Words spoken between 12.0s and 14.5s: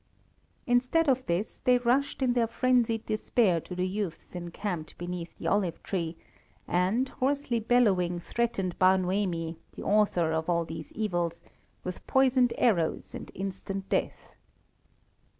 poisoned arrows and instant death.